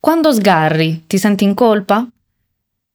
[0.00, 2.08] Quando sgarri, ti senti in colpa?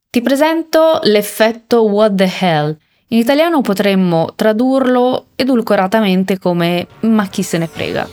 [0.10, 2.76] Ti presento l'effetto what the hell.
[3.09, 8.10] In italiano potremmo tradurlo edulcoratamente come ma chi se ne frega.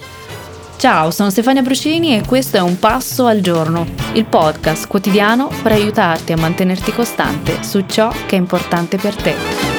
[0.76, 5.72] Ciao, sono Stefania Brucini e questo è Un Passo al Giorno, il podcast quotidiano per
[5.72, 9.71] aiutarti a mantenerti costante su ciò che è importante per te.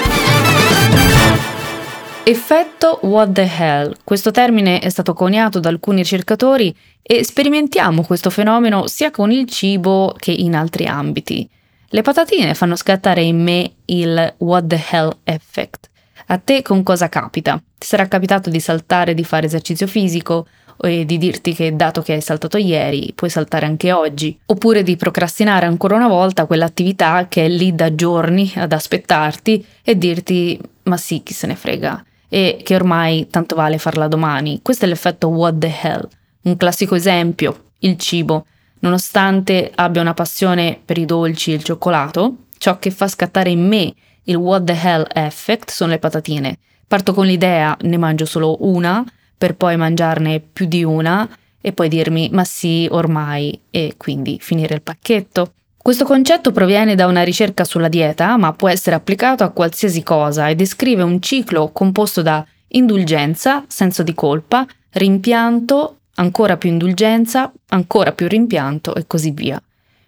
[2.26, 3.94] Effetto what the hell.
[4.02, 9.46] Questo termine è stato coniato da alcuni ricercatori e sperimentiamo questo fenomeno sia con il
[9.46, 11.48] cibo che in altri ambiti.
[11.88, 15.90] Le patatine fanno scattare in me il what the hell effect.
[16.28, 17.62] A te con cosa capita?
[17.78, 20.48] Ti sarà capitato di saltare, di fare esercizio fisico
[20.80, 24.96] e di dirti che dato che hai saltato ieri puoi saltare anche oggi, oppure di
[24.96, 30.96] procrastinare ancora una volta quell'attività che è lì da giorni ad aspettarti e dirti ma
[30.96, 34.60] sì, chi se ne frega e che ormai tanto vale farla domani.
[34.64, 36.08] Questo è l'effetto what the hell.
[36.42, 38.48] Un classico esempio, il cibo.
[38.80, 43.68] Nonostante abbia una passione per i dolci e il cioccolato, ciò che fa scattare in
[43.68, 46.58] me il what the hell effect sono le patatine.
[46.88, 49.06] Parto con l'idea ne mangio solo una,
[49.38, 51.30] per poi mangiarne più di una
[51.62, 55.54] e poi dirmi ma sì, ormai, e quindi finire il pacchetto.
[55.84, 60.48] Questo concetto proviene da una ricerca sulla dieta, ma può essere applicato a qualsiasi cosa
[60.48, 68.14] e descrive un ciclo composto da indulgenza, senso di colpa, rimpianto, ancora più indulgenza, ancora
[68.14, 69.62] più rimpianto e così via.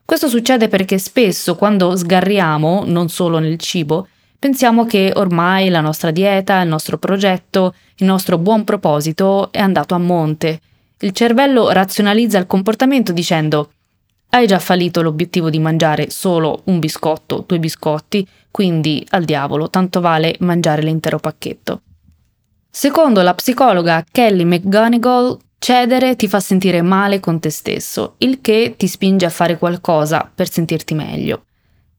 [0.05, 4.07] Questo succede perché spesso quando sgarriamo, non solo nel cibo,
[4.39, 9.93] pensiamo che ormai la nostra dieta, il nostro progetto, il nostro buon proposito è andato
[9.93, 10.61] a monte.
[10.99, 13.71] Il cervello razionalizza il comportamento dicendo
[14.35, 20.01] hai già fallito l'obiettivo di mangiare solo un biscotto, due biscotti, quindi al diavolo, tanto
[20.01, 21.81] vale mangiare l'intero pacchetto.
[22.69, 28.73] Secondo la psicologa Kelly McGonigal, cedere ti fa sentire male con te stesso, il che
[28.77, 31.45] ti spinge a fare qualcosa per sentirti meglio.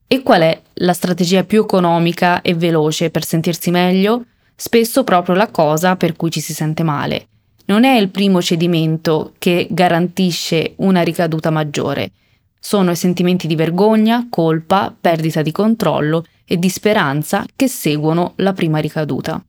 [0.06, 4.26] E qual è la strategia più economica e veloce per sentirsi meglio?
[4.54, 7.28] Spesso proprio la cosa per cui ci si sente male.
[7.64, 12.12] Non è il primo cedimento che garantisce una ricaduta maggiore,
[12.66, 18.52] sono i sentimenti di vergogna, colpa, perdita di controllo e di speranza che seguono la
[18.54, 19.40] prima ricaduta.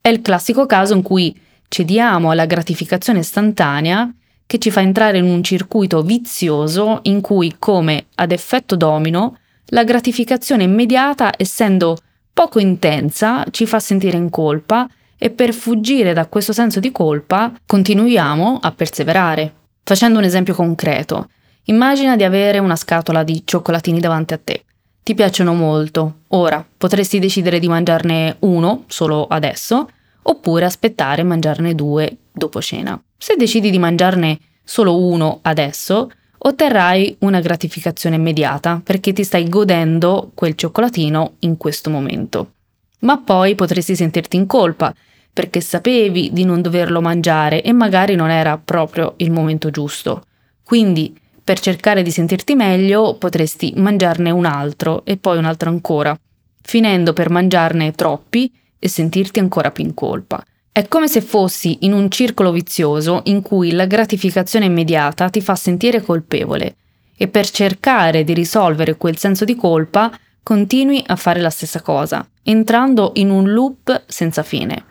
[0.00, 4.12] È il classico caso in cui cediamo alla gratificazione istantanea
[4.46, 9.84] che ci fa entrare in un circuito vizioso in cui, come ad effetto domino, la
[9.84, 11.98] gratificazione immediata, essendo
[12.32, 17.52] poco intensa, ci fa sentire in colpa e per fuggire da questo senso di colpa
[17.64, 19.54] continuiamo a perseverare.
[19.84, 21.28] Facendo un esempio concreto,
[21.70, 24.64] Immagina di avere una scatola di cioccolatini davanti a te.
[25.02, 26.20] Ti piacciono molto.
[26.28, 29.86] Ora, potresti decidere di mangiarne uno solo adesso,
[30.22, 32.98] oppure aspettare e mangiarne due dopo cena.
[33.18, 40.30] Se decidi di mangiarne solo uno adesso, otterrai una gratificazione immediata perché ti stai godendo
[40.32, 42.52] quel cioccolatino in questo momento.
[43.00, 44.94] Ma poi potresti sentirti in colpa
[45.30, 50.24] perché sapevi di non doverlo mangiare e magari non era proprio il momento giusto.
[50.62, 51.14] Quindi
[51.48, 56.14] per cercare di sentirti meglio potresti mangiarne un altro e poi un altro ancora,
[56.60, 60.44] finendo per mangiarne troppi e sentirti ancora più in colpa.
[60.70, 65.54] È come se fossi in un circolo vizioso in cui la gratificazione immediata ti fa
[65.54, 66.76] sentire colpevole
[67.16, 72.28] e per cercare di risolvere quel senso di colpa continui a fare la stessa cosa,
[72.42, 74.87] entrando in un loop senza fine.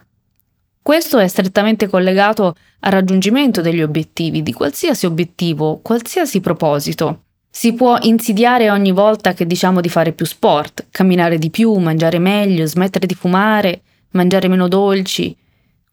[0.88, 7.24] Questo è strettamente collegato al raggiungimento degli obiettivi, di qualsiasi obiettivo, qualsiasi proposito.
[7.50, 12.20] Si può insidiare ogni volta che diciamo di fare più sport, camminare di più, mangiare
[12.20, 13.82] meglio, smettere di fumare,
[14.12, 15.36] mangiare meno dolci.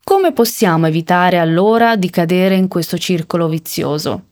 [0.04, 4.26] Come possiamo evitare allora di cadere in questo circolo vizioso?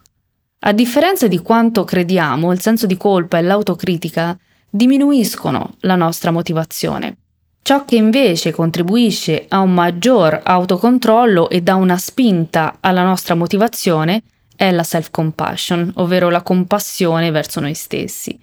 [0.60, 4.38] A differenza di quanto crediamo, il senso di colpa e l'autocritica
[4.70, 7.16] diminuiscono la nostra motivazione.
[7.64, 14.22] Ciò che invece contribuisce a un maggior autocontrollo e dà una spinta alla nostra motivazione
[14.56, 18.36] è la self-compassion, ovvero la compassione verso noi stessi.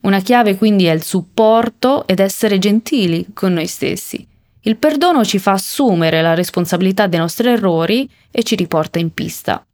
[0.00, 4.26] Una chiave quindi è il supporto ed essere gentili con noi stessi.
[4.62, 9.64] Il perdono ci fa assumere la responsabilità dei nostri errori e ci riporta in pista.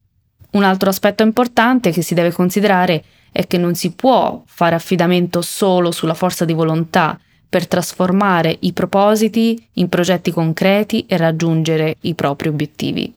[0.51, 3.03] Un altro aspetto importante che si deve considerare
[3.33, 7.19] è che non si può fare affidamento solo sulla forza di volontà
[7.53, 13.13] per trasformare i propositi in progetti concreti e raggiungere i propri obiettivi.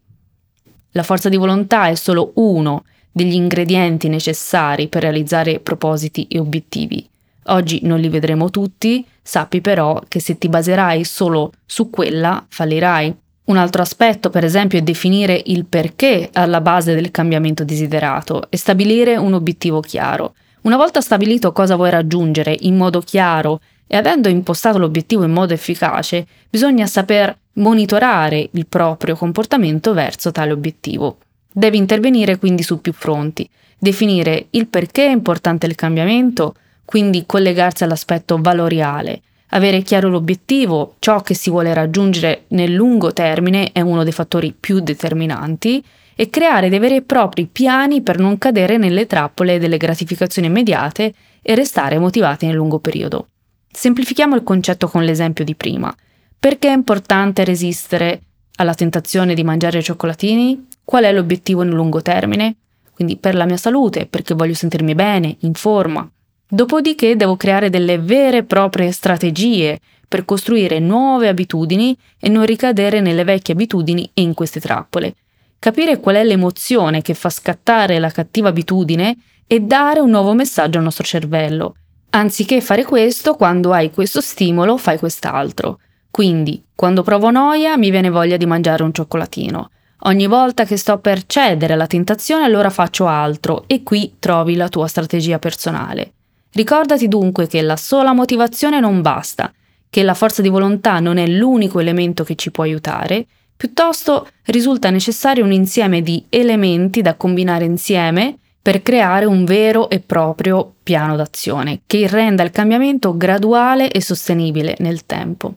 [0.92, 7.08] La forza di volontà è solo uno degli ingredienti necessari per realizzare propositi e obiettivi.
[7.46, 13.16] Oggi non li vedremo tutti, sappi però che se ti baserai solo su quella, fallirai.
[13.46, 18.58] Un altro aspetto, per esempio, è definire il perché alla base del cambiamento desiderato e
[18.58, 20.34] stabilire un obiettivo chiaro.
[20.64, 25.54] Una volta stabilito cosa vuoi raggiungere in modo chiaro e avendo impostato l'obiettivo in modo
[25.54, 31.18] efficace, bisogna saper monitorare il proprio comportamento verso tale obiettivo.
[31.52, 33.48] Devi intervenire quindi su più fronti,
[33.78, 41.22] definire il perché è importante il cambiamento, quindi collegarsi all'aspetto valoriale, avere chiaro l'obiettivo, ciò
[41.22, 45.84] che si vuole raggiungere nel lungo termine è uno dei fattori più determinanti
[46.16, 51.14] e creare dei veri e propri piani per non cadere nelle trappole delle gratificazioni immediate
[51.42, 53.28] e restare motivati nel lungo periodo.
[53.76, 55.94] Semplifichiamo il concetto con l'esempio di prima.
[56.40, 58.22] Perché è importante resistere
[58.56, 60.68] alla tentazione di mangiare cioccolatini?
[60.84, 62.56] Qual è l'obiettivo nel lungo termine?
[62.92, 66.10] Quindi per la mia salute, perché voglio sentirmi bene, in forma,
[66.48, 73.02] Dopodiché devo creare delle vere e proprie strategie per costruire nuove abitudini e non ricadere
[73.02, 75.16] nelle vecchie abitudini e in queste trappole.
[75.58, 79.18] Capire qual è l'emozione che fa scattare la cattiva abitudine
[79.48, 81.76] e dare un nuovo messaggio al nostro cervello.
[82.16, 85.80] Anziché fare questo, quando hai questo stimolo, fai quest'altro.
[86.10, 89.70] Quindi, quando provo noia, mi viene voglia di mangiare un cioccolatino.
[90.04, 94.70] Ogni volta che sto per cedere alla tentazione, allora faccio altro e qui trovi la
[94.70, 96.14] tua strategia personale.
[96.54, 99.52] Ricordati dunque che la sola motivazione non basta,
[99.90, 103.26] che la forza di volontà non è l'unico elemento che ci può aiutare,
[103.58, 110.00] piuttosto risulta necessario un insieme di elementi da combinare insieme per creare un vero e
[110.00, 115.54] proprio piano d'azione che renda il cambiamento graduale e sostenibile nel tempo.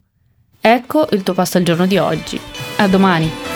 [0.60, 2.38] Ecco il tuo passo al giorno di oggi.
[2.76, 3.47] A domani!